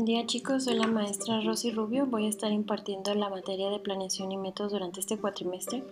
[0.00, 2.06] Buen día chicos, soy la maestra Rosy Rubio.
[2.06, 5.84] Voy a estar impartiendo la materia de planeación y métodos durante este cuatrimestre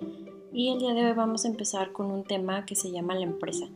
[0.50, 3.24] y el día de hoy vamos a empezar con un tema que se llama la
[3.24, 3.66] empresa.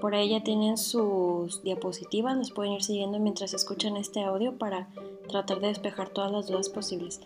[0.00, 4.86] Por ahí ya tienen sus diapositivas, las pueden ir siguiendo mientras escuchan este audio para
[5.28, 7.20] tratar de despejar todas las dudas posibles.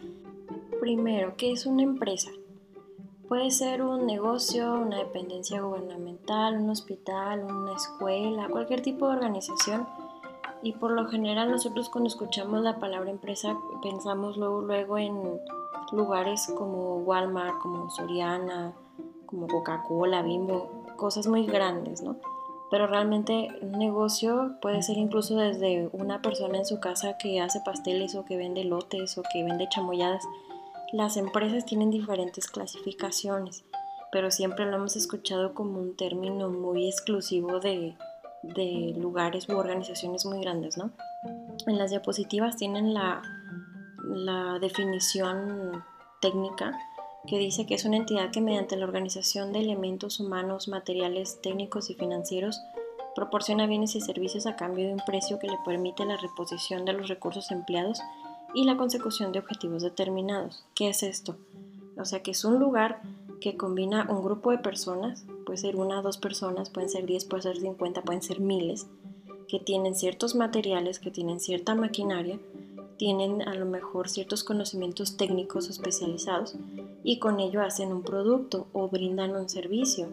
[0.80, 2.30] Primero, ¿qué es una empresa?
[3.28, 9.86] Puede ser un negocio, una dependencia gubernamental, un hospital, una escuela, cualquier tipo de organización
[10.66, 15.40] y por lo general nosotros cuando escuchamos la palabra empresa pensamos luego luego en
[15.92, 18.74] lugares como Walmart, como Soriana,
[19.26, 22.16] como Coca-Cola, Bimbo, cosas muy grandes, ¿no?
[22.68, 27.60] Pero realmente un negocio puede ser incluso desde una persona en su casa que hace
[27.60, 30.24] pasteles o que vende lotes o que vende chamoyadas.
[30.92, 33.64] Las empresas tienen diferentes clasificaciones,
[34.10, 37.94] pero siempre lo hemos escuchado como un término muy exclusivo de,
[38.54, 40.90] de lugares u organizaciones muy grandes, ¿no?
[41.66, 43.22] En las diapositivas tienen la,
[44.04, 45.84] la definición
[46.20, 46.78] técnica
[47.26, 51.90] que dice que es una entidad que mediante la organización de elementos humanos, materiales, técnicos
[51.90, 52.60] y financieros
[53.16, 56.92] proporciona bienes y servicios a cambio de un precio que le permite la reposición de
[56.92, 58.00] los recursos empleados
[58.54, 60.64] y la consecución de objetivos determinados.
[60.74, 61.36] ¿Qué es esto?
[61.96, 63.00] O sea que es un lugar
[63.40, 67.44] que combina un grupo de personas, puede ser una dos personas, pueden ser 10, pueden
[67.44, 68.88] ser 50, pueden ser miles,
[69.48, 72.38] que tienen ciertos materiales, que tienen cierta maquinaria,
[72.98, 76.56] tienen a lo mejor ciertos conocimientos técnicos especializados
[77.04, 80.08] y con ello hacen un producto o brindan un servicio.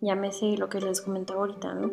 [0.00, 1.90] Llámese lo que les comentaba ahorita, ¿no?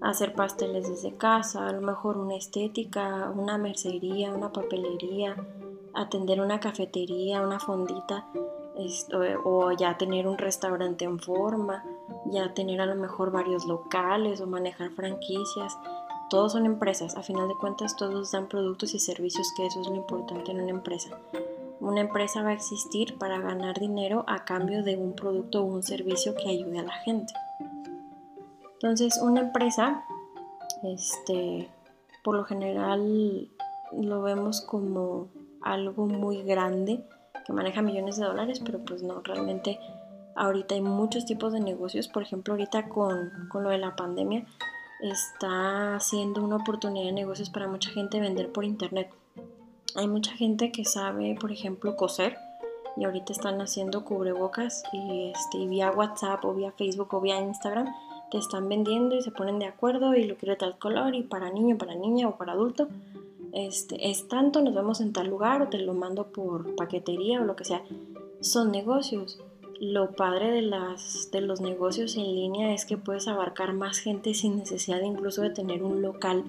[0.00, 5.36] Hacer pasteles desde casa, a lo mejor una estética, una mercería, una papelería,
[5.94, 8.26] atender una cafetería, una fondita
[9.44, 11.84] o ya tener un restaurante en forma,
[12.26, 15.76] ya tener a lo mejor varios locales o manejar franquicias.
[16.30, 19.88] Todos son empresas, a final de cuentas todos dan productos y servicios, que eso es
[19.88, 21.18] lo importante en una empresa.
[21.80, 25.82] Una empresa va a existir para ganar dinero a cambio de un producto o un
[25.82, 27.32] servicio que ayude a la gente.
[28.74, 30.04] Entonces, una empresa,
[30.82, 31.68] este,
[32.22, 33.48] por lo general
[33.92, 35.28] lo vemos como
[35.62, 37.02] algo muy grande
[37.48, 39.80] que maneja millones de dólares, pero pues no, realmente
[40.36, 44.44] ahorita hay muchos tipos de negocios, por ejemplo ahorita con, con lo de la pandemia
[45.00, 49.10] está siendo una oportunidad de negocios para mucha gente vender por internet.
[49.94, 52.36] Hay mucha gente que sabe, por ejemplo, coser
[52.98, 57.86] y ahorita están haciendo cubrebocas y, este, vía WhatsApp o vía Facebook o vía Instagram
[58.30, 61.50] te están vendiendo y se ponen de acuerdo y lo quiere tal color y para
[61.50, 62.88] niño, para niña o para adulto
[63.52, 67.44] este, es tanto, nos vemos en tal lugar o te lo mando por paquetería o
[67.44, 67.82] lo que sea.
[68.40, 69.40] Son negocios.
[69.80, 75.00] Lo padre de, los negocios en línea es que puedes abarcar más gente sin necesidad
[75.02, 76.44] incluso de tener un local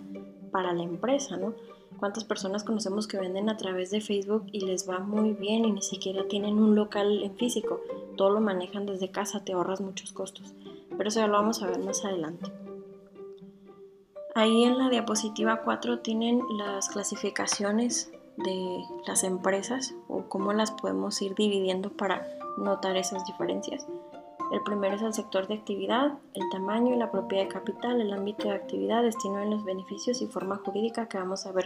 [0.52, 1.54] para la empresa, ¿no?
[2.00, 5.72] ¿Cuántas personas conocemos que venden a través de Facebook y les va muy bien y
[5.74, 7.82] ni siquiera tienen un local en físico?
[8.16, 10.56] Todo lo manejan desde casa, te ahorras muchos costos.
[10.90, 12.50] Pero eso ya lo vamos a ver más adelante.
[14.40, 21.22] Ahí en la diapositiva 4 tienen las clasificaciones de las empresas o cómo las podemos
[21.22, 22.26] ir dividiendo para
[22.58, 23.86] notar esas diferencias.
[24.54, 28.14] El primero es el sector de actividad, el tamaño y la propiedad de capital, el
[28.14, 31.66] ámbito de actividad, destino en los beneficios y forma jurídica que vamos a ver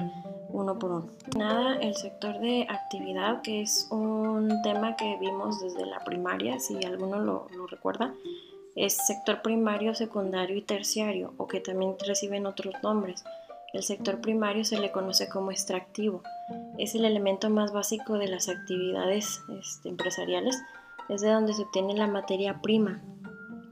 [0.50, 1.06] uno por uno.
[1.38, 6.83] Nada, el sector de actividad, que es un tema que vimos desde la primaria, si
[6.83, 8.16] alguno lo recuerda,
[8.75, 13.23] es sector primario, secundario y terciario, o que también reciben otros nombres.
[13.73, 16.22] El sector primario se le conoce como extractivo.
[16.78, 20.62] Es el elemento más básico de las actividades este, empresariales.
[21.09, 23.01] Es de donde se obtiene la materia prima.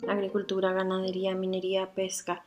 [0.07, 2.43] Agricultura, ganadería, minería, pesca.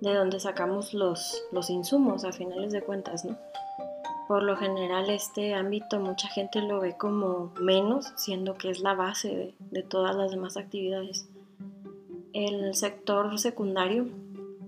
[0.00, 3.36] De donde sacamos los, los insumos a finales de cuentas, ¿no?
[4.26, 8.94] Por lo general este ámbito mucha gente lo ve como menos, siendo que es la
[8.94, 11.28] base de, de todas las demás actividades.
[12.34, 14.08] El sector secundario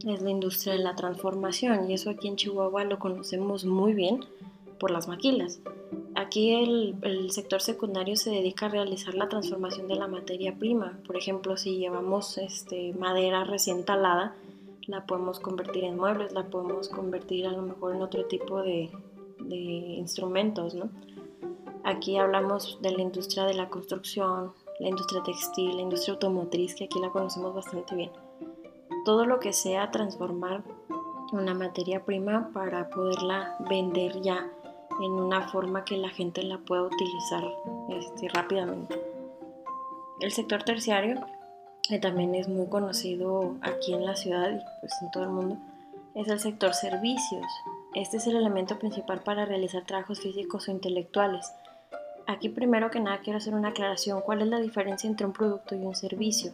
[0.07, 4.21] es la industria de la transformación y eso aquí en Chihuahua lo conocemos muy bien
[4.79, 5.59] por las maquilas.
[6.15, 10.97] Aquí el, sector secundario se dedica a realizar la transformación de la materia prima.
[11.05, 14.37] Por ejemplo, si llevamos este, madera recién talada,
[14.87, 18.93] la podemos convertir en muebles, la podemos convertir a lo mejor en otro tipo de,
[19.41, 20.77] de instrumentos.
[20.77, 20.89] ¿no?
[21.83, 26.85] Aquí hablamos de la industria de la construcción, la industria textil, la industria automotriz, que
[26.85, 28.11] aquí la conocemos bastante bien.
[29.05, 30.63] Todo lo que sea transformar
[31.33, 34.51] una materia prima para poderla vender ya
[35.01, 37.45] en una forma que la gente la pueda utilizar
[37.91, 39.01] este, rápidamente.
[40.21, 41.21] El sector terciario,
[41.89, 45.59] que también es muy conocido aquí en la ciudad y pues en todo el mundo,
[46.15, 47.45] es el sector servicios.
[47.95, 51.53] Este es el elemento principal para realizar trabajos físicos o intelectuales.
[52.27, 54.21] Aquí primero que nada quiero hacer una aclaración.
[54.21, 56.53] ¿Cuál es la diferencia entre un producto y un servicio?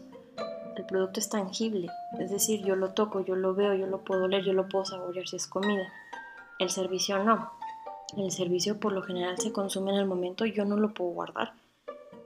[0.76, 1.88] El producto es tangible,
[2.18, 4.86] es decir, yo lo toco, yo lo veo, yo lo puedo leer, yo lo puedo
[4.86, 5.86] saborear si es comida.
[6.58, 7.50] El servicio no.
[8.16, 11.52] El servicio por lo general se consume en el momento, yo no lo puedo guardar.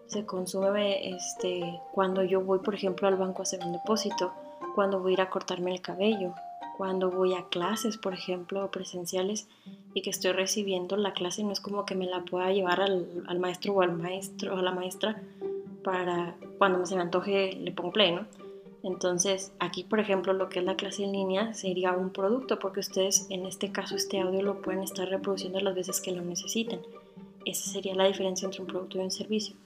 [0.06, 4.32] Se consume este, cuando yo voy, por ejemplo, al banco a hacer un depósito,
[4.74, 6.34] cuando voy a ir a cortarme el cabello,
[6.76, 9.48] cuando voy a clases, por ejemplo, presenciales
[9.94, 13.24] y que estoy recibiendo la clase, no es como que me la pueda llevar al,
[13.26, 15.22] al maestro o al maestro o a la maestra
[15.82, 18.26] para cuando se me antoje le pongo play, ¿no?
[18.82, 22.80] Entonces, aquí, por ejemplo, lo que es la clase en línea sería un producto, porque
[22.80, 26.80] ustedes, en este caso, este audio lo pueden estar reproduciendo las veces que lo necesiten.
[27.44, 29.56] Esa sería la diferencia entre un producto y un servicio.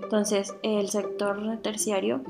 [0.00, 2.22] Entonces, el sector terciario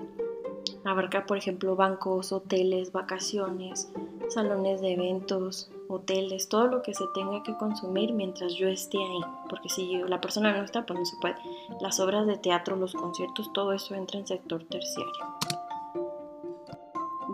[0.91, 3.91] abarca, por ejemplo, bancos, hoteles, vacaciones,
[4.29, 9.21] salones de eventos, hoteles, todo lo que se tenga que consumir mientras yo esté ahí,
[9.49, 11.37] porque si la persona no está, pues no se puede.
[11.81, 15.13] Las obras de teatro, los conciertos, todo eso entra en sector terciario.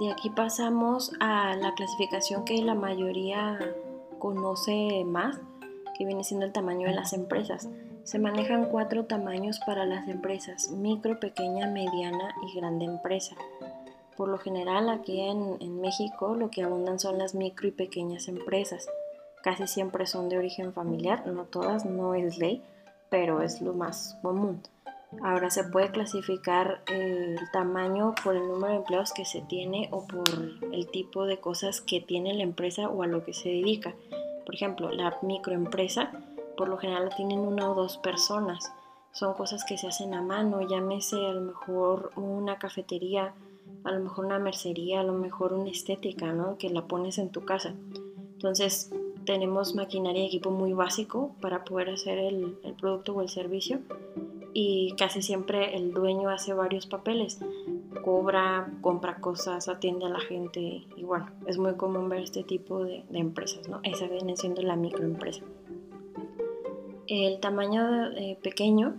[0.01, 3.59] De aquí pasamos a la clasificación que la mayoría
[4.19, 5.39] conoce más,
[5.97, 7.69] que viene siendo el tamaño de las empresas.
[8.05, 13.37] Se manejan cuatro tamaños para las empresas, micro, pequeña, mediana y grande empresa.
[14.17, 18.89] Por lo general aquí en, México lo que abundan son las micro y pequeñas empresas.
[19.43, 22.63] Casi siempre son de origen familiar, no todas, no es ley,
[23.09, 24.63] pero es lo más común.
[25.23, 29.89] Ahora se puede clasificar eh, el tamaño por el número de empleados que se tiene
[29.93, 30.25] o por
[30.73, 33.95] el tipo de cosas que tiene la empresa o a lo que se dedica.
[34.45, 36.11] Por ejemplo, la microempresa
[36.57, 38.73] por lo general tienen una o dos personas.
[39.13, 43.35] Son cosas que se hacen a mano, llámese a lo mejor una cafetería,
[43.85, 46.57] a lo mejor una mercería, a lo mejor una estética, ¿no?
[46.57, 47.75] Que la pones en tu casa.
[48.35, 48.91] Entonces,
[49.25, 53.81] tenemos maquinaria y equipo muy básico para poder hacer el, producto o el servicio
[54.55, 57.39] y casi siempre el dueño hace varios papeles.
[58.05, 60.61] Cobra, compra cosas, atiende a la gente
[60.97, 63.81] y bueno, es muy común ver este tipo de, de empresas, ¿no?
[63.83, 65.43] Esa viene siendo la microempresa.
[67.07, 68.95] El tamaño eh, pequeño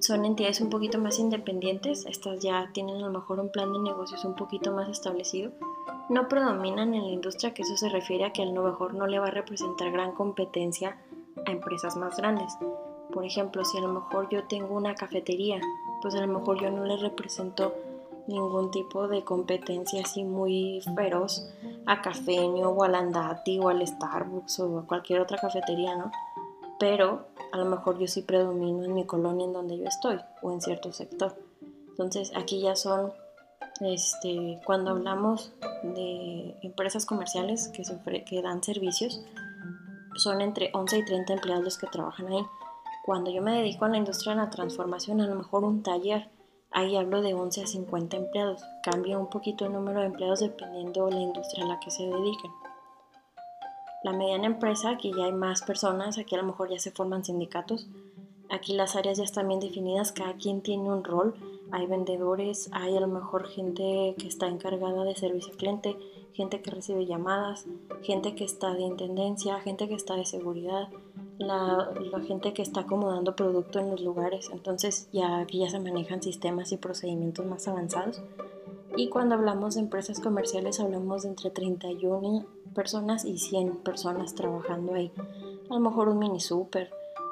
[0.00, 3.78] son entidades un poquito más independientes, estas ya tienen a lo mejor un plan de
[3.78, 5.50] negocios un poquito más establecido,
[6.08, 9.06] no predominan en la industria, que eso se refiere a que a lo mejor no
[9.06, 10.98] le va a representar gran competencia
[11.46, 12.56] a empresas más grandes.
[13.12, 15.60] Por ejemplo, si a lo mejor yo tengo una cafetería,
[16.02, 17.74] pues a lo mejor yo no le represento
[18.28, 21.50] ningún tipo de competencia así muy feroz
[21.86, 26.12] a Cafeño o al Andati o al Starbucks o a cualquier otra cafetería, ¿no?
[26.78, 30.52] Pero a lo mejor yo sí predomino en mi colonia en donde yo estoy o
[30.52, 31.36] en cierto sector.
[31.90, 33.12] Entonces aquí ya son,
[33.80, 35.52] este, cuando hablamos
[35.82, 39.24] de empresas comerciales que, dan servicios,
[40.14, 42.46] son entre 11 y 30 empleados los que trabajan ahí.
[43.04, 46.28] Cuando yo me dedico a la industria de la transformación, a lo mejor un taller,
[46.70, 48.62] ahí hablo de 11 a 50 empleados.
[48.84, 52.04] Cambia un poquito el número de empleados dependiendo de la industria a la que se
[52.04, 52.52] dediquen.
[54.04, 57.24] La mediana empresa, aquí ya hay más personas, aquí a lo mejor ya se forman
[57.24, 57.88] sindicatos,
[58.48, 61.34] aquí las áreas ya están bien definidas, cada quien tiene un rol,
[61.72, 65.96] hay vendedores, hay a lo mejor gente que está encargada de servicio al cliente,
[66.32, 67.66] gente que recibe llamadas,
[68.02, 70.88] gente que está de intendencia, gente que está de seguridad,
[71.38, 71.90] la,
[72.26, 76.70] gente que está acomodando producto en los lugares, entonces ya aquí ya se manejan sistemas
[76.70, 78.22] y procedimientos más avanzados.
[78.96, 82.46] Y cuando hablamos de empresas comerciales hablamos de entre 31
[82.78, 85.10] personas y 100 personas trabajando ahí.
[85.68, 86.88] A lo mejor un mini super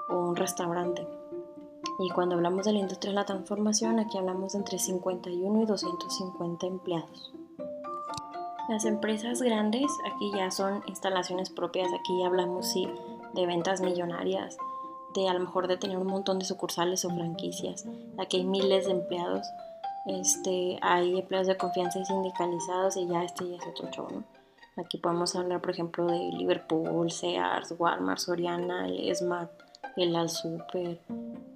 [0.08, 1.06] o un restaurante.
[2.00, 5.64] Y cuando hablamos de la industria de la transformación, aquí hablamos de entre 51 y
[5.64, 7.32] 250 empleados.
[8.68, 12.88] Las empresas grandes, aquí ya son instalaciones propias, aquí ya hablamos sí,
[13.34, 14.58] de ventas millonarias,
[15.14, 17.86] de a lo mejor de tener un montón de sucursales o franquicias,
[18.18, 19.46] aquí hay miles de empleados
[20.06, 24.22] este, hay empleados de confianza y sindicalizados y ya este ya es otro show,
[24.76, 29.50] Aquí podemos hablar, por ejemplo, de Liverpool, Sears, Walmart, Soriana, el Smart,
[29.96, 31.00] el Al Super,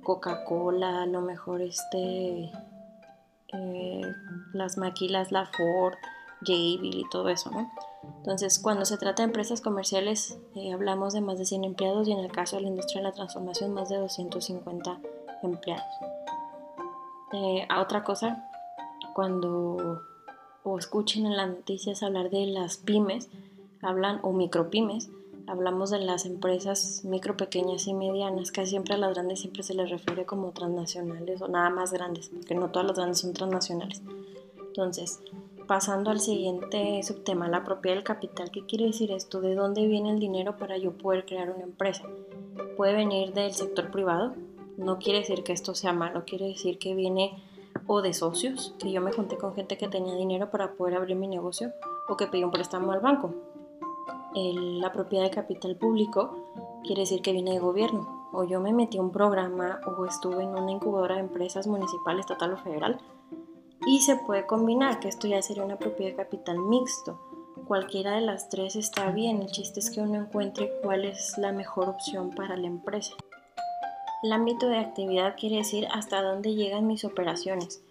[0.03, 2.51] Coca-Cola, a lo mejor este,
[3.53, 4.03] eh,
[4.55, 5.95] las maquilas, la Ford,
[6.41, 7.71] Jabil y todo eso, ¿no?
[8.19, 12.13] Entonces, cuando se trata de empresas comerciales, eh, hablamos de más de 100 empleados y
[12.13, 14.99] en el caso de la industria de la transformación, más de 250
[15.43, 15.95] empleados.
[17.33, 18.51] Eh, a otra cosa,
[19.15, 20.01] cuando
[20.63, 23.29] o escuchen en las noticias hablar de las pymes,
[23.83, 25.11] hablan o micropymes,
[25.47, 29.75] hablamos de las empresas micro, pequeñas y medianas, casi siempre a las grandes siempre se
[29.75, 34.03] les refiere como transnacionales o nada más grandes, porque no todas las grandes son transnacionales.
[34.59, 35.21] Entonces,
[35.67, 38.51] pasando al siguiente subtema, la propiedad del capital.
[38.51, 39.41] ¿Qué quiere decir esto?
[39.41, 42.05] ¿De dónde viene el dinero para yo poder crear una empresa?
[42.77, 44.35] Puede venir del sector privado,
[44.77, 47.41] no quiere decir que esto sea malo, quiere decir que viene
[47.93, 51.17] o de socios, que yo me junté con gente que tenía dinero para poder abrir
[51.17, 51.73] mi negocio
[52.09, 53.35] o que pidió un préstamo al banco.
[54.33, 56.37] la propiedad de capital público
[56.85, 60.45] quiere decir que viene de gobierno, o yo me metí a un programa o estuve
[60.45, 63.01] en una incubadora de empresas municipal, estatal o federal
[63.85, 67.19] y se puede combinar, que esto ya sería una propiedad de capital mixto.
[67.67, 71.51] Cualquiera de las tres está bien, el chiste es que uno encuentre cuál es la
[71.51, 73.17] mejor opción para la empresa.
[74.23, 77.83] El ámbito de actividad quiere decir hasta dónde llegan mis operaciones.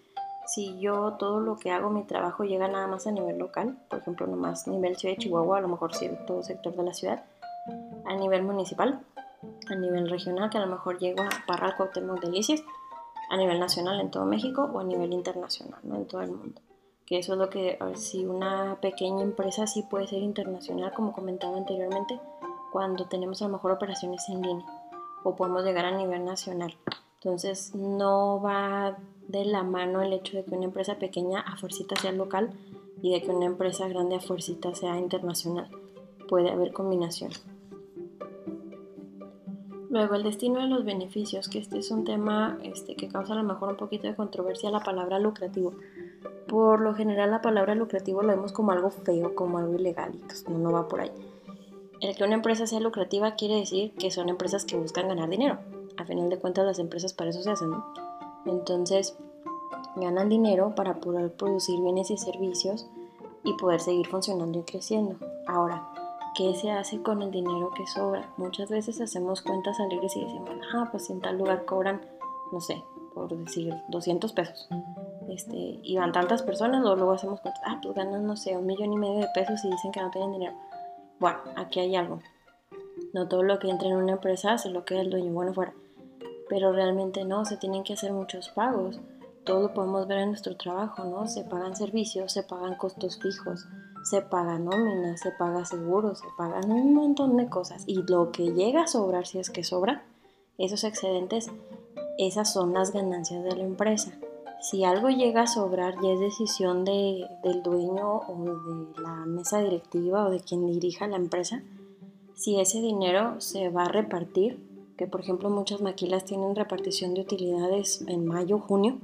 [0.46, 3.98] Si yo todo lo que hago, mi trabajo llega nada más a nivel local, por
[3.98, 7.24] ejemplo, nomás nivel ciudad de Chihuahua, a lo mejor sí todo sector de la ciudad,
[8.04, 9.00] a nivel municipal,
[9.68, 12.62] a nivel regional, que a lo mejor llego a Parral, Cuauhtémoc, Delicias,
[13.28, 15.96] a nivel nacional en todo México o a nivel internacional, ¿no?
[15.96, 16.60] en todo el mundo.
[17.06, 21.56] Que eso es lo que, si una pequeña empresa sí puede ser internacional, como comentaba
[21.56, 22.20] anteriormente,
[22.70, 24.79] cuando tenemos a lo mejor operaciones en línea
[25.22, 26.74] o podemos llegar a nivel nacional.
[27.14, 28.96] Entonces no va
[29.28, 32.50] de la mano el hecho de que una empresa pequeña a fuercita sea local
[33.02, 35.68] y de que una empresa grande a fuercita sea internacional.
[36.28, 37.30] Puede haber combinación.
[39.90, 43.36] Luego, el destino de los beneficios, que este es un tema este, que causa a
[43.36, 45.74] lo mejor un poquito de controversia, la palabra lucrativo.
[46.46, 50.50] Por lo general, la palabra lucrativo lo vemos como algo feo, como algo ilegal, y
[50.52, 51.10] no, no va por ahí.
[52.00, 55.58] El que una empresa sea lucrativa quiere decir que son empresas que buscan ganar dinero.
[55.98, 57.70] A final de cuentas, las empresas para eso se hacen.
[58.46, 59.16] Entonces,
[59.96, 62.88] ganan dinero para poder producir bienes y servicios
[63.44, 65.16] y poder seguir funcionando y creciendo.
[65.46, 65.90] Ahora,
[66.34, 68.32] ¿qué se hace con el dinero que sobra?
[68.38, 72.00] Muchas veces hacemos cuentas alegres y decimos, ah, pues en tal lugar cobran,
[72.50, 72.82] no sé,
[73.14, 74.68] por decir 200 pesos.
[75.28, 78.64] Este, y van tantas personas, o luego hacemos cuentas, ah, pues ganan, no sé, un
[78.64, 80.54] millón y medio de pesos y dicen que no tienen dinero.
[81.20, 82.20] Bueno, aquí hay algo.
[83.12, 85.74] No todo lo que entra en una empresa se lo queda el dueño, bueno, fuera.
[86.48, 88.98] Pero realmente no, se tienen que hacer muchos pagos.
[89.44, 91.26] Todo lo podemos ver en nuestro trabajo, ¿no?
[91.28, 93.66] Se pagan servicios, se pagan costos fijos,
[94.02, 97.84] se paga nómina, se paga seguro, se pagan un montón de cosas.
[97.86, 100.04] Y lo que llega a sobrar, si es que sobra,
[100.56, 101.50] esos excedentes,
[102.16, 104.12] esas son las ganancias de la empresa.
[104.60, 108.44] Si algo llega a sobrar, ya es decisión de, del dueño o
[108.94, 111.62] de la mesa directiva o de quien dirija la empresa,
[112.34, 114.58] si ese dinero se va a repartir,
[114.98, 118.98] que por ejemplo muchas maquilas tienen repartición de utilidades en mayo, junio,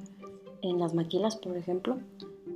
[0.60, 1.96] en las maquilas, por ejemplo,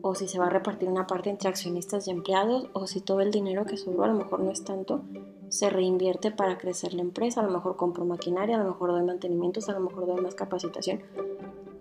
[0.02, 3.21] o si se va a repartir una parte entre accionistas y empleados, o si todo
[3.21, 5.00] el dinero que sobró, a lo mejor no es tanto,
[5.49, 9.02] se reinvierte para crecer la empresa, a lo mejor compro maquinaria, a lo mejor doy
[9.02, 11.00] mantenimientos, a lo mejor doy más capacitación.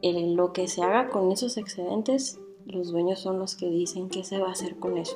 [0.02, 4.40] Lo que se haga con esos excedentes, los dueños son los que dicen qué se
[4.40, 5.14] va a hacer con eso.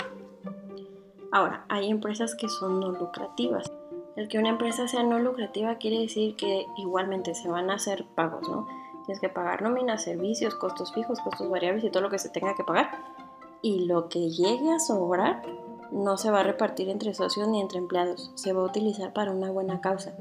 [1.31, 3.71] Ahora, hay empresas que son no lucrativas.
[4.15, 8.05] El que una empresa sea no lucrativa quiere decir que igualmente se van a hacer
[8.15, 8.67] pagos, ¿no?
[9.05, 12.55] Tienes que pagar nóminas, servicios, costos fijos, costos variables y todo lo que se tenga
[12.55, 12.91] que pagar.
[13.61, 15.41] Y lo que llegue a sobrar
[15.91, 19.31] no se va a repartir entre socios ni entre empleados, se va a utilizar para
[19.31, 20.15] una buena causa.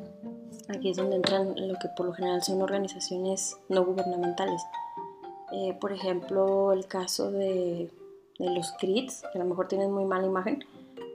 [0.72, 4.62] Aquí es donde entran lo que por lo general son organizaciones no gubernamentales.
[5.52, 7.90] Eh, por ejemplo, el caso de,
[8.38, 10.64] de los CRITs, que a lo mejor tienen muy mala imagen,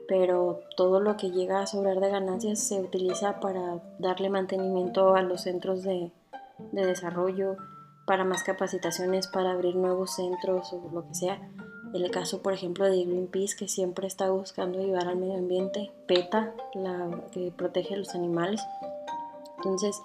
[0.06, 5.22] pero todo lo que llega a sobrar de ganancias se utiliza para darle mantenimiento a
[5.22, 6.12] los centros de,
[6.72, 7.56] de desarrollo,
[8.06, 11.50] para más capacitaciones, para abrir nuevos centros o lo que sea.
[11.92, 16.54] El caso, por ejemplo, de Greenpeace, que siempre está buscando ayudar al medio ambiente, PETA,
[16.74, 18.62] la que protege a los animales.
[19.58, 20.00] Entonces,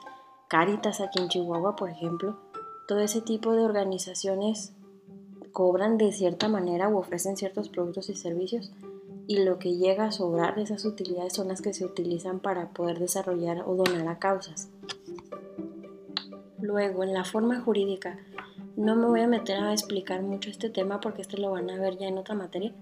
[0.54, 2.38] Caritas aquí en Chihuahua, por ejemplo,
[2.88, 4.72] todo ese tipo de organizaciones
[5.52, 8.72] cobran de cierta manera o ofrecen ciertos productos y servicios
[9.26, 12.70] y lo que llega a sobrar de esas utilidades son las que se utilizan para
[12.70, 14.70] poder desarrollar o donar a causas.
[16.60, 18.20] Luego, en la forma jurídica,
[18.76, 21.80] no me voy a meter a explicar mucho este tema porque este lo van a
[21.80, 22.76] ver ya en otra materia,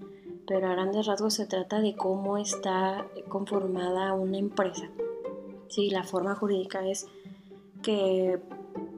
[0.46, 4.90] pero a grandes rasgos se trata de cómo está conformada una empresa.
[5.72, 7.08] Sí, la forma jurídica es
[7.82, 8.42] que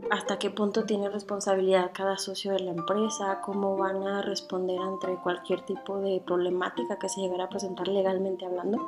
[0.10, 5.16] hasta qué punto tiene responsabilidad cada socio de la empresa, cómo van a responder ante
[5.18, 8.80] cualquier tipo de problemática que se llegara a presentar legalmente hablando.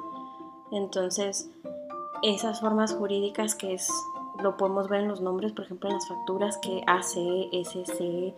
[0.72, 1.50] Entonces,
[2.24, 3.90] esas formas jurídicas que es
[4.42, 8.34] lo podemos ver en los nombres, por ejemplo, en las facturas que AC, SC,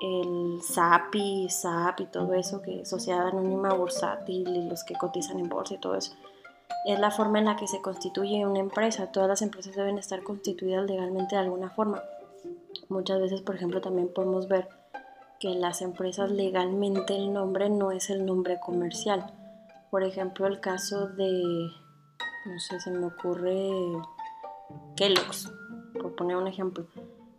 [0.00, 5.48] el SAPI, SAP y todo eso, que Sociedad Anónima Bursátil y los que cotizan en
[5.48, 6.12] bolsa y todo eso.
[6.86, 9.12] Es la forma en la que se constituye una empresa.
[9.12, 12.02] Todas las empresas deben estar constituidas legalmente de alguna forma.
[12.88, 14.68] Muchas veces, por ejemplo, también podemos ver
[15.38, 19.32] que las empresas legalmente el nombre no es el nombre comercial.
[19.90, 21.70] Por ejemplo, el caso de,
[22.46, 23.70] no sé, se me ocurre
[24.96, 25.52] Kellogg's,
[26.00, 26.86] por poner un ejemplo.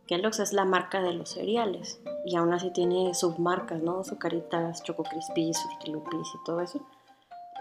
[0.07, 4.03] Kellogg's es la marca de los cereales y aún así tiene submarcas, ¿no?
[4.03, 5.51] Sucaritas, Choco Crispy,
[5.87, 6.81] Lupis y todo eso.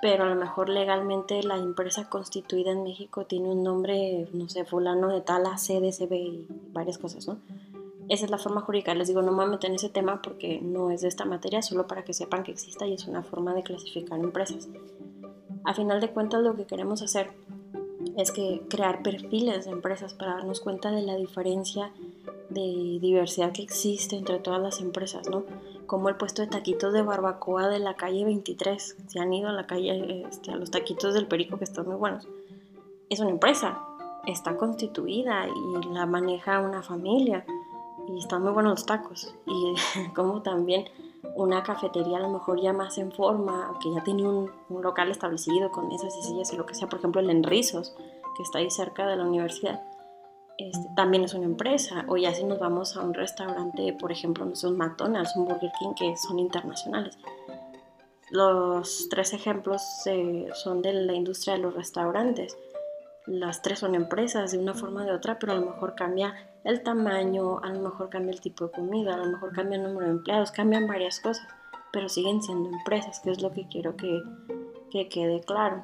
[0.03, 4.65] Pero a lo mejor legalmente la empresa constituida en México tiene un nombre, no sé,
[4.65, 7.37] fulano de tal, ACDCB y varias cosas, ¿no?
[8.09, 8.95] Esa es la forma jurídica.
[8.95, 11.87] Les digo, no me meto en ese tema porque no es de esta materia, solo
[11.87, 14.69] para que sepan que exista y es una forma de clasificar empresas.
[15.65, 17.31] A final de cuentas, lo que queremos hacer
[18.17, 21.93] es que crear perfiles de empresas para darnos cuenta de la diferencia
[22.49, 25.45] de diversidad que existe entre todas las empresas, ¿no?
[25.91, 29.53] Como el puesto de taquitos de barbacoa de la calle 23, se han ido a
[29.53, 32.29] la calle, este, a los taquitos del Perico que están muy buenos.
[33.09, 33.83] Es una empresa,
[34.25, 37.45] está constituida y la maneja una familia
[38.07, 39.35] y están muy buenos los tacos.
[39.49, 39.75] Y
[40.15, 40.85] como también
[41.35, 45.73] una cafetería a lo mejor ya más en forma, que ya tiene un, local establecido
[45.73, 47.97] con mesas y sillas y lo que sea, por ejemplo el Enrizos,
[48.37, 49.83] que está ahí cerca de la universidad,
[50.69, 52.05] este, también es una empresa.
[52.09, 55.73] O ya si nos vamos a un restaurante, por ejemplo, no son McDonald's, un Burger
[55.79, 57.19] King, que son internacionales.
[58.31, 62.57] Los tres ejemplos eh, son de la industria de los restaurantes.
[63.27, 66.35] Las tres son empresas de una forma o de otra, pero a lo mejor cambia
[66.65, 69.85] el tamaño, a lo mejor cambia el tipo de comida, a lo mejor cambia el
[69.85, 71.47] número de empleados, cambian varias cosas,
[71.93, 74.21] pero siguen siendo empresas, que es lo que quiero que,
[74.91, 75.83] que quede claro.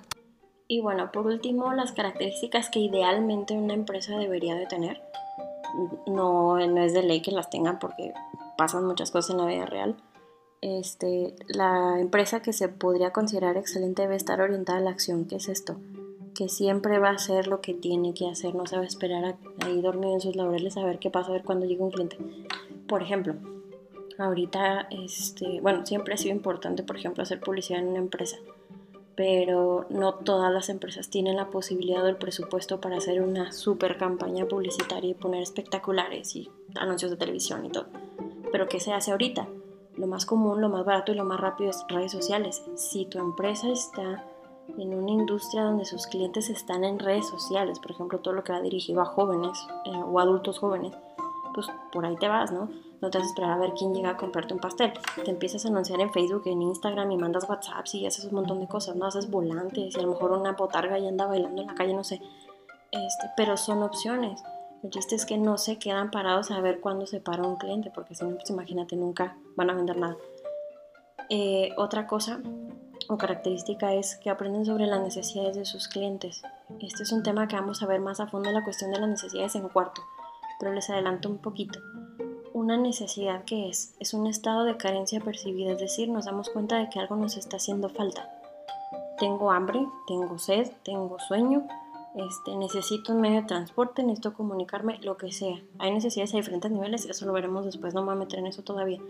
[0.69, 5.01] Y bueno, por último, las características que idealmente una empresa debería de tener.
[6.07, 8.13] No, no es de ley que las tengan porque
[8.57, 9.97] pasan muchas cosas en la vida real.
[10.63, 15.27] Este, la empresa que se podría considerar excelente debe estar orientada a la acción.
[15.27, 15.77] ¿Qué es esto?
[16.37, 19.37] que siempre va a hacer lo que tiene que hacer, no se va a esperar
[19.61, 21.91] a, ir dormido en sus laureles a ver qué pasa, a ver cuando llega un
[21.91, 22.19] cliente.
[22.87, 23.35] Por ejemplo,
[24.19, 28.37] ahorita, este, bueno, siempre ha sido importante, por ejemplo, hacer publicidad en una empresa,
[29.17, 33.97] pero no todas las empresas tienen la posibilidad o el presupuesto para hacer una super
[33.97, 37.87] campaña publicitaria y poner espectaculares y anuncios de televisión y todo.
[38.53, 39.49] Pero ¿qué se hace ahorita?
[39.97, 42.63] Lo más común, lo más barato y lo más rápido es redes sociales.
[42.75, 44.25] Si tu empresa está
[44.77, 48.53] en una industria donde sus clientes están en redes sociales, por ejemplo, todo lo que
[48.53, 50.93] va dirigido a jóvenes eh, o adultos jóvenes,
[51.55, 52.69] pues por ahí te vas, ¿no?
[53.07, 54.93] No te vas a esperar a ver quién llega a comprarte un pastel.
[55.25, 58.59] Te empiezas a anunciar en Facebook, en Instagram y mandas WhatsApp y haces un montón
[58.59, 59.07] de cosas, ¿no?
[59.07, 62.03] Haces volantes y a lo mejor una botarga y anda bailando en la calle, no
[62.03, 62.21] sé.
[62.91, 64.43] Este, pero son opciones.
[64.83, 67.93] El chiste es que no se quedan parados a ver cuándo se para un cliente,
[67.95, 70.17] porque si no, pues imagínate, nunca van a vender nada.
[71.31, 72.41] Eh, otra cosa
[73.09, 76.43] o característica es que aprenden sobre las necesidades de sus clientes.
[76.81, 79.09] Este es un tema que vamos a ver más a fondo la cuestión de las
[79.09, 80.03] necesidades en cuarto,
[80.59, 81.79] pero les adelanto un poquito.
[82.67, 86.77] Una necesidad que es, es un estado de carencia percibida, es decir, nos damos cuenta
[86.79, 88.29] de que algo nos está haciendo falta.
[89.21, 91.65] Tengo hambre, tengo sed, tengo sueño,
[92.17, 95.63] este, necesito un medio de transporte, necesito comunicarme, lo que sea.
[95.79, 98.49] Hay necesidades a diferentes niveles, eso lo veremos después, no me voy a meter en
[98.49, 99.01] eso todavía.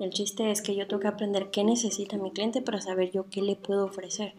[0.00, 3.26] El chiste es que yo tengo que aprender qué necesita mi cliente para saber yo
[3.30, 4.34] qué le puedo ofrecer.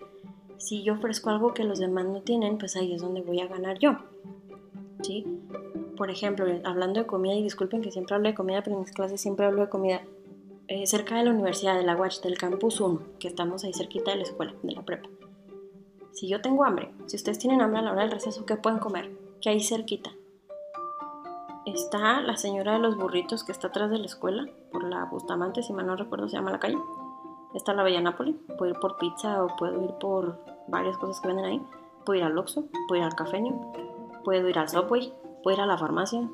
[0.57, 3.47] Si yo ofrezco algo que los demás no tienen, pues ahí es donde voy a
[3.47, 3.95] ganar yo.
[5.03, 5.25] ¿Sí?
[5.97, 8.91] Por ejemplo, hablando de comida, y disculpen que siempre hablo de comida, pero en mis
[8.91, 10.01] clases siempre hablo de comida.
[10.67, 14.11] Eh, cerca de la Universidad de la UACH, del Campus 1, que estamos ahí cerquita
[14.11, 15.09] de la escuela, de la prepa.
[16.11, 18.79] Si yo tengo hambre, si ustedes tienen hambre a la hora del receso, ¿qué pueden
[18.79, 19.11] comer?
[19.41, 20.11] ¿Qué hay cerquita?
[21.73, 25.63] está la señora de los burritos que está atrás de la escuela, por la Bustamante,
[25.63, 26.77] si mal no recuerdo se llama la calle.
[27.53, 31.27] Está la Bella Napoli, puedo ir por pizza o puedo ir por varias cosas que
[31.27, 31.61] venden ahí.
[32.05, 33.73] Puedo ir al Oxxo, puedo ir al Cafeño,
[34.23, 35.13] puedo ir al Subway,
[35.47, 36.29] puedo ir a la farmacia,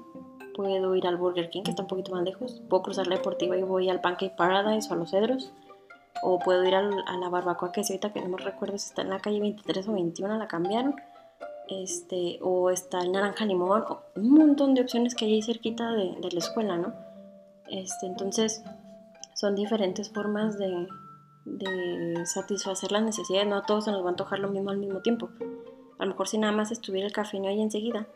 [0.56, 3.56] puedo ir al Burger King que está un poquito más lejos, puedo cruzar la deportiva
[3.56, 5.54] y voy al Pancake Paradise o a los Cedros,
[6.23, 9.04] o puedo ir a la barbacoa que es ahorita que no me recuerdo si está
[9.04, 10.95] en la calle 23 o 21, la cambiaron
[11.69, 15.91] este, o está el naranja limón, o un montón de opciones que hay ahí cerquita
[15.91, 16.95] de, la escuela, ¿no?
[17.69, 18.63] Este, entonces,
[19.36, 20.88] son diferentes formas de,
[22.26, 25.02] satisfacer las necesidades, no a todos se nos va a antojar lo mismo al mismo
[25.02, 25.30] tiempo.
[25.99, 28.08] A lo mejor si nada más estuviera el café no ahí enseguida,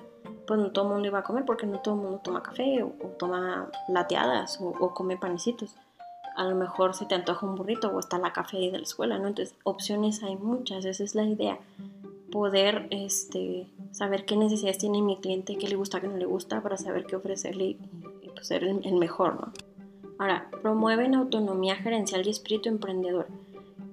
[0.47, 2.81] pues no todo el mundo iba a comer porque no todo el mundo toma café
[2.81, 5.75] o, toma lateadas o, o, come panecitos.
[6.35, 9.17] A lo mejor se te antoja un burrito o está la café de la escuela,
[9.17, 9.27] ¿no?
[9.27, 11.59] Entonces opciones hay muchas, esa es la idea
[12.31, 16.61] poder este, saber qué necesidades tiene mi cliente, qué le gusta, qué no le gusta,
[16.61, 17.77] para saber qué ofrecerle y,
[18.33, 19.53] pues, ser el, mejor, ¿no?
[20.19, 23.27] Ahora, promueven autonomía gerencial y espíritu emprendedor.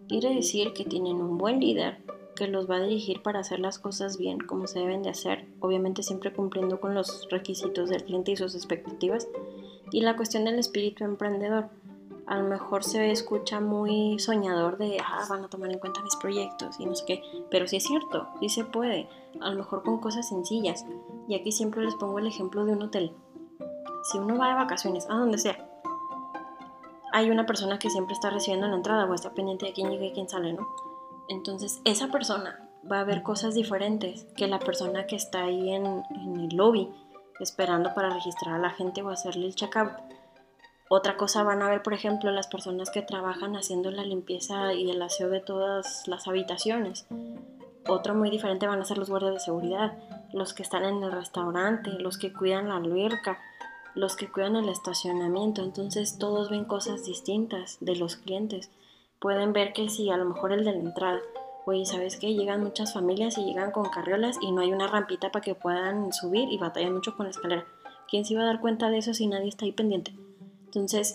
[0.08, 1.98] Quiere decir que tienen un buen líder
[2.34, 5.46] que los va a dirigir para hacer las cosas bien como se deben de hacer,
[5.60, 9.28] obviamente siempre cumpliendo con los requisitos del cliente y sus expectativas.
[9.92, 11.68] Y la cuestión del espíritu emprendedor
[12.26, 16.16] a lo mejor se escucha muy soñador de, ah, van a tomar en cuenta mis
[16.16, 19.08] proyectos y no sé qué, pero sí es cierto, sí se puede,
[19.40, 20.86] a lo mejor con cosas sencillas.
[21.28, 23.12] Y aquí siempre les pongo el ejemplo de un hotel.
[24.10, 25.70] Si uno va de vacaciones, a donde sea,
[27.12, 30.06] hay una persona que siempre está recibiendo la entrada o está pendiente de quién llega
[30.06, 30.66] y quién sale, ¿no?
[31.28, 36.04] Entonces, esa persona va a ver cosas diferentes que la persona que está ahí en,
[36.10, 36.88] en el lobby
[37.40, 39.92] esperando para registrar a la gente o hacerle el check-out.
[40.88, 44.90] Otra cosa van a ver, por ejemplo, las personas que trabajan haciendo la limpieza y
[44.90, 47.06] el aseo de todas las habitaciones.
[47.88, 49.98] Otro muy diferente van a ser los guardias de seguridad,
[50.32, 53.38] los que están en el restaurante, los que cuidan la alberca,
[53.94, 55.62] los que cuidan el estacionamiento.
[55.62, 58.70] Entonces todos ven cosas distintas de los clientes.
[59.20, 61.20] Pueden ver que si a lo mejor el de la entrada,
[61.66, 62.34] oye, ¿sabes qué?
[62.34, 66.12] Llegan muchas familias y llegan con carriolas y no hay una rampita para que puedan
[66.12, 67.64] subir y batallan mucho con la escalera.
[68.08, 70.14] ¿Quién se iba a dar cuenta de eso si nadie está ahí pendiente?
[70.66, 71.12] Entonces,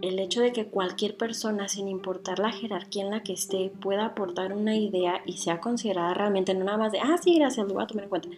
[0.00, 4.06] el hecho de que cualquier persona, sin importar la jerarquía en la que esté, pueda
[4.06, 7.74] aportar una idea y sea considerada realmente no nada más de, ah, sí, gracias, lo
[7.74, 8.28] voy a tomar en cuenta,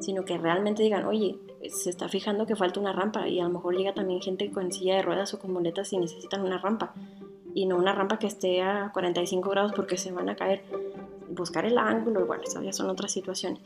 [0.00, 3.50] sino que realmente digan, oye, se está fijando que falta una rampa y a lo
[3.50, 6.94] mejor llega también gente con silla de ruedas o con muletas y necesitan una rampa
[7.54, 10.64] y no una rampa que esté a 45 grados porque se van a caer.
[11.28, 13.60] Buscar el ángulo, bueno, eso ya son otras situaciones,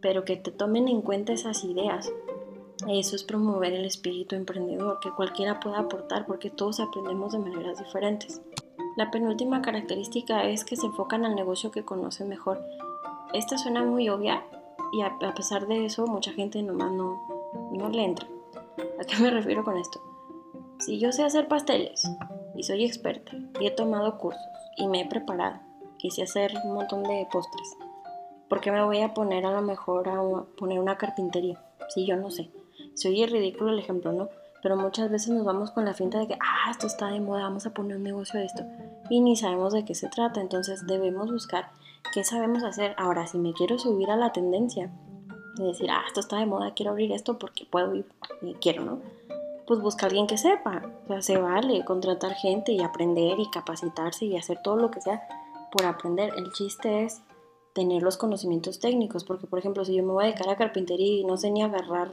[0.00, 2.12] pero que te tomen en cuenta esas ideas
[2.88, 7.78] eso es promover el espíritu emprendedor, que cualquiera pueda aportar porque todos aprendemos de maneras
[7.78, 8.42] diferentes.
[8.96, 12.60] La penúltima característica es que se enfocan al negocio que conocen mejor.
[13.32, 14.44] Esta suena muy obvia
[14.92, 17.20] y a pesar de eso mucha gente nomás no,
[17.72, 18.28] no le entra.
[19.00, 20.00] ¿A qué me refiero con esto?
[20.80, 22.08] Si yo sé hacer pasteles
[22.56, 24.42] y soy experta y he tomado cursos
[24.76, 25.60] y me he preparado
[25.98, 27.76] y sé hacer un montón de postres,
[28.48, 30.20] ¿por qué me voy a poner a lo mejor a
[30.58, 32.50] poner una carpintería si yo no sé?
[32.94, 34.28] Se oye ridículo el ejemplo, ¿no?
[34.62, 37.42] Pero muchas veces nos vamos con la finta de que, ah, esto está de moda,
[37.42, 38.64] vamos a poner un negocio de esto.
[39.10, 40.40] Y ni sabemos de qué se trata.
[40.40, 41.70] Entonces debemos buscar
[42.14, 42.94] qué sabemos hacer.
[42.96, 44.90] Ahora, si me quiero subir a la tendencia
[45.56, 48.04] de decir, ah, esto está de moda, quiero abrir esto porque puedo y,
[48.62, 49.02] quiero, ¿no?
[49.66, 50.82] Pues busca a alguien que sepa.
[51.08, 55.26] O se vale contratar gente y aprender y capacitarse y hacer todo lo que sea
[55.72, 56.32] por aprender.
[56.36, 57.22] El chiste es
[57.72, 61.20] tener los conocimientos técnicos, porque por ejemplo, si yo me voy a dedicar a carpintería
[61.20, 62.12] y no sé ni agarrar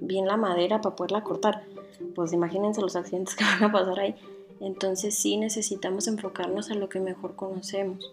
[0.00, 1.64] bien la madera para poderla cortar.
[2.14, 4.14] Pues imagínense los accidentes que van a pasar ahí.
[4.60, 8.12] Entonces sí necesitamos enfocarnos a lo que mejor conocemos.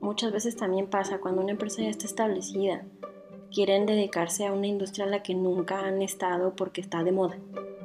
[0.00, 2.84] Muchas veces también pasa cuando una empresa ya está establecida,
[3.52, 7.36] quieren dedicarse a una industria a la que nunca han estado porque está de moda.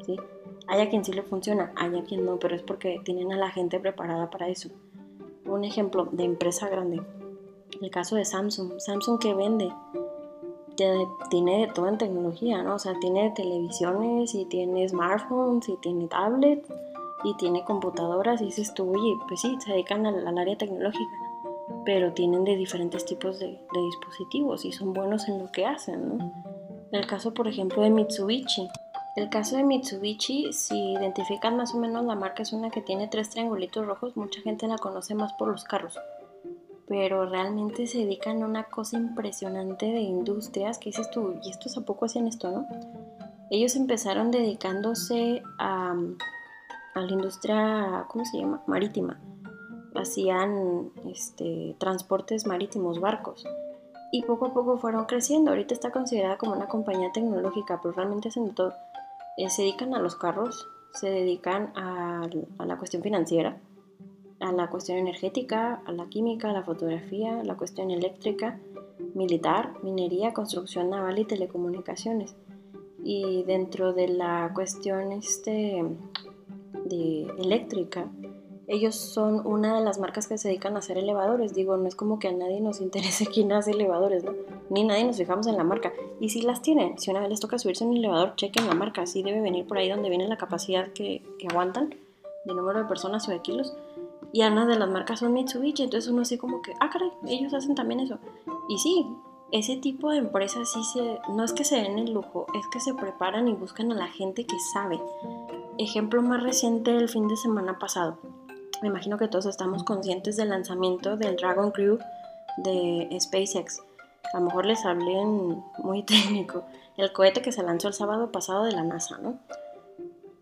[0.05, 0.17] ¿Sí?
[0.67, 3.37] Hay a quien sí le funciona, hay a quien no, pero es porque tienen a
[3.37, 4.69] la gente preparada para eso.
[5.45, 7.01] Un ejemplo de empresa grande,
[7.81, 8.79] el caso de Samsung.
[8.79, 9.71] Samsung que vende
[11.29, 12.75] tiene de todo en tecnología, ¿no?
[12.75, 16.67] O sea, tiene televisiones y tiene smartphones y tiene tablets
[17.23, 21.11] y tiene computadoras y dices tú, oye, pues sí, se dedican al, área tecnológica,
[21.85, 26.17] pero tienen de diferentes tipos de, de, dispositivos y son buenos en lo que hacen,
[26.17, 26.33] ¿no?
[26.91, 28.69] El caso, por ejemplo, de Mitsubishi.
[29.15, 33.07] El caso de Mitsubishi, si identifican más o menos la marca, es una que tiene
[33.07, 35.97] tres triangulitos rojos, mucha gente la conoce más por los carros
[36.87, 41.77] pero realmente se dedican a una cosa impresionante de industrias que dices tú, y estos
[41.77, 42.67] a poco hacían esto, ¿no?
[43.49, 45.95] Ellos empezaron dedicándose a,
[46.95, 48.63] la industria, ¿cómo se llama?
[48.67, 49.19] Marítima.
[49.95, 53.45] Hacían este, transportes marítimos, barcos.
[54.11, 55.51] Y poco a poco fueron creciendo.
[55.51, 58.73] Ahorita está considerada como una compañía tecnológica, pero realmente hacen todo.
[59.37, 62.27] Eh, se dedican a los carros, se dedican a,
[62.65, 63.59] la cuestión financiera,
[64.39, 68.59] a la cuestión energética, a la química, a la fotografía, a la cuestión eléctrica,
[69.13, 72.35] militar, minería, construcción naval y telecomunicaciones.
[73.03, 75.83] Y dentro de la cuestión este,
[77.37, 78.09] eléctrica,
[78.67, 81.53] ellos son una de las marcas que se dedican a hacer elevadores.
[81.53, 84.33] Digo, no es como que a nadie nos interese quién hace elevadores, ¿no?
[84.69, 85.93] Ni nadie nos fijamos en la marca.
[86.19, 88.75] Y si las tienen, si una vez les toca subirse en un elevador, chequen la
[88.75, 89.03] marca.
[89.03, 91.95] Así debe venir por ahí donde viene la capacidad que, que aguantan
[92.45, 93.73] de número de personas o de kilos
[94.35, 97.53] y una de las marcas son Mitsubishi, entonces uno así como que, ah, caray, ellos
[97.53, 98.17] hacen también eso.
[98.67, 99.07] Y sí,
[99.53, 102.81] ese tipo de empresas sí se, no es que se den el lujo, es que
[102.81, 104.99] se preparan y buscan a la gente que sabe.
[105.77, 108.17] Ejemplo más reciente el fin de semana pasado.
[108.81, 111.99] Me imagino que todos estamos conscientes del lanzamiento del Dragon Crew
[112.57, 113.81] de SpaceX.
[114.33, 116.63] A lo mejor les hablé en muy técnico.
[116.97, 119.39] El cohete que se lanzó el sábado pasado de la NASA, ¿no?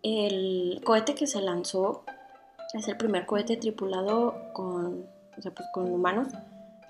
[0.02, 2.04] El cohete que se lanzó
[2.74, 6.28] es el primer cohete tripulado con, pues con humanos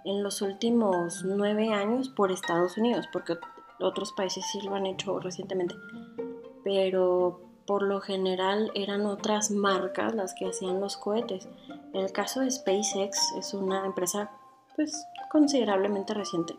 [0.04, 3.38] en los últimos nueve años por Estados Unidos, porque
[3.80, 5.74] otros países sí lo han hecho recientemente.
[6.62, 11.48] Pero por lo general eran otras marcas las que hacían los cohetes.
[11.92, 14.31] El caso de SpaceX es una empresa
[14.77, 16.57] pues considerablemente reciente,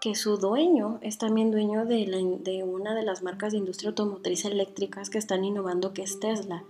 [0.00, 2.06] que su dueño es también dueño de,
[2.40, 6.64] de una de las marcas de industria automotriz eléctricas que están innovando, que es Tesla.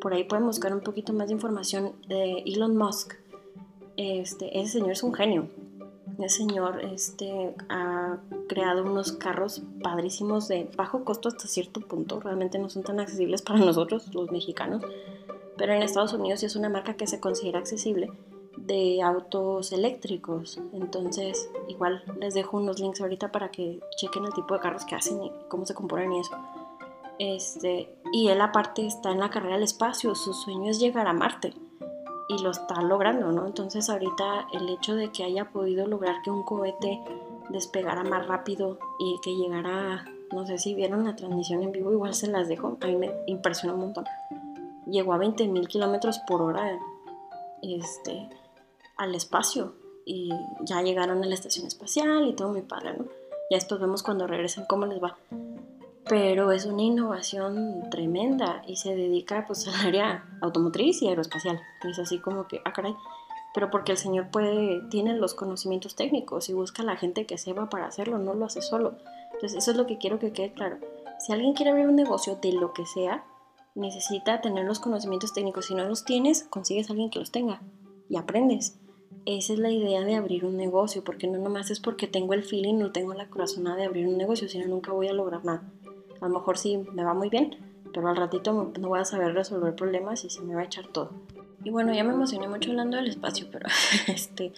[0.00, 3.14] Por ahí pueden buscar un poquito más de información de Elon Musk.
[3.96, 5.48] Este, ese señor es un genio.
[6.18, 12.18] Ese señor este, ha creado unos carros padrísimos de bajo costo hasta cierto punto.
[12.18, 14.82] Realmente no son tan accesibles para nosotros, los mexicanos.
[15.56, 18.10] Pero en Estados Unidos sí es una marca que se considera accesible
[18.56, 20.60] de autos eléctricos.
[20.72, 24.96] Entonces, igual les dejo unos links ahorita para que chequen el tipo de carros que
[24.96, 26.36] hacen y cómo se componen y eso.
[27.20, 31.12] Este, y él aparte está en la carrera del espacio, su sueño es llegar a
[31.12, 31.54] Marte
[32.28, 33.46] y lo está logrando, ¿no?
[33.46, 37.02] Entonces ahorita el hecho de que haya podido lograr que un cohete
[37.48, 42.14] despegara más rápido y que llegara, no sé si vieron la transmisión en vivo, igual
[42.14, 44.04] se las dejo, a mí me impresionó un montón.
[44.86, 46.78] Llegó a 20.000 kilómetros por hora
[47.62, 48.28] este,
[48.96, 50.30] al espacio y
[50.62, 53.04] ya llegaron a la estación espacial y todo muy padre, ¿no?
[53.50, 55.16] Ya después vemos cuando regresen cómo les va
[56.08, 61.60] pero es una innovación tremenda y se dedica pues al área automotriz y aeroespacial.
[61.88, 62.94] Es así como que, ah, caray,
[63.54, 67.38] pero porque el señor puede, tiene los conocimientos técnicos y busca a la gente que
[67.38, 68.96] sepa para hacerlo, no lo hace solo.
[69.34, 70.78] Entonces eso es lo que quiero que quede claro.
[71.18, 73.24] Si alguien quiere abrir un negocio de lo que sea,
[73.74, 75.66] necesita tener los conocimientos técnicos.
[75.66, 77.60] Si no los tienes, consigues a alguien que los tenga
[78.08, 78.78] y aprendes.
[79.24, 82.42] Esa es la idea de abrir un negocio, porque no nomás es porque tengo el
[82.42, 85.62] feeling, no tengo la corazonada de abrir un negocio, sino nunca voy a lograr nada.
[86.20, 87.56] A lo mejor sí me va muy bien,
[87.92, 90.86] pero al ratito no voy a saber resolver problemas y se me va a echar
[90.88, 91.10] todo.
[91.64, 93.66] Y bueno, ya me emocioné mucho hablando del espacio, pero
[94.06, 94.52] este,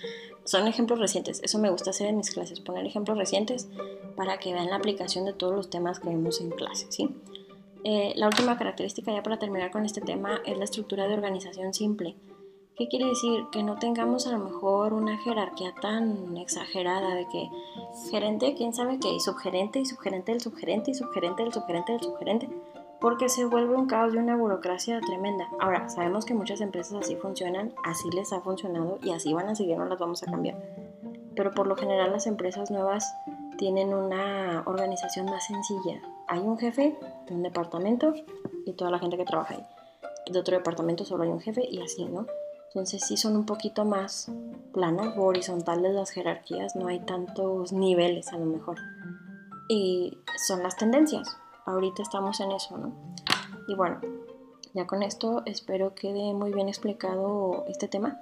[0.45, 1.41] son ejemplos recientes.
[1.43, 3.69] Eso me gusta hacer en mis clases, poner ejemplos recientes
[4.17, 7.09] para que vean la aplicación de todos los temas que vemos en clase, ¿sí?
[7.83, 11.73] Eh, la última característica ya para terminar con este tema es la estructura de organización
[11.73, 12.15] simple.
[12.81, 13.45] ¿Qué quiere decir?
[13.53, 17.51] Que no tengamos a lo mejor una jerarquía tan exagerada de que
[18.11, 22.01] gerente, quién sabe qué, y subgerente, y subgerente del subgerente, y subgerente del subgerente del
[22.01, 22.49] subgerente,
[22.99, 25.47] porque se vuelve un caos y una burocracia tremenda.
[25.61, 29.55] Ahora, sabemos que muchas empresas así funcionan, así les ha funcionado y así van a
[29.55, 30.57] seguir, no las vamos a cambiar.
[31.37, 33.13] Pero por lo general las empresas nuevas
[33.59, 36.01] tienen una organización más sencilla.
[36.29, 38.15] Hay un jefe de un departamento
[38.65, 39.67] y toda la gente que trabaja ahí.
[40.33, 42.25] De otro departamento solo hay un jefe y así, ¿no?
[42.73, 44.31] Entonces sí son un poquito más
[44.73, 48.79] planas o horizontales las jerarquías, no hay tantos niveles a lo mejor.
[49.69, 51.37] Y son las tendencias.
[51.67, 52.93] Ahorita estamos en eso, ¿no?
[53.67, 54.01] Y bueno,
[54.73, 58.21] ya con esto espero quede muy bien explicado este tema.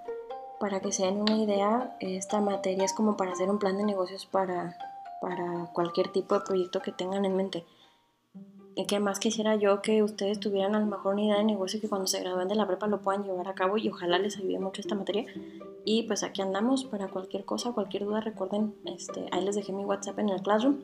[0.59, 3.85] Para que se den una idea, esta materia es como para hacer un plan de
[3.85, 4.79] negocios para,
[5.21, 7.67] para cualquier tipo de proyecto que tengan en mente
[8.87, 11.89] que más quisiera yo que ustedes tuvieran a lo mejor una idea de negocio que
[11.89, 14.59] cuando se gradúen de la prepa lo puedan llevar a cabo y ojalá les ayude
[14.61, 15.27] mucho esta materia.
[15.85, 19.85] Y pues aquí andamos para cualquier cosa, cualquier duda, recuerden, este, ahí les dejé mi
[19.85, 20.79] WhatsApp en el Classroom.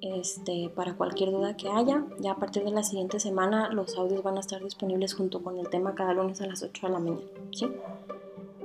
[0.00, 4.22] Este, para cualquier duda que haya, ya a partir de la siguiente semana los audios
[4.22, 6.98] van a estar disponibles junto con el tema cada lunes a las 8 de la
[6.98, 7.26] mañana.
[7.52, 7.66] ¿sí?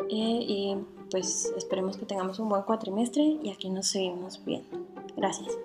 [0.08, 0.78] y
[1.10, 4.86] pues esperemos que tengamos un buen cuatrimestre y aquí nos seguimos viendo.
[5.15, 5.58] Gracias.